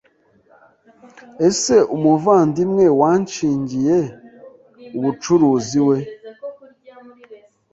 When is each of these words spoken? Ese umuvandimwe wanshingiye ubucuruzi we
Ese 1.47 1.75
umuvandimwe 1.97 2.85
wanshingiye 2.99 3.97
ubucuruzi 4.97 5.79
we 5.87 5.97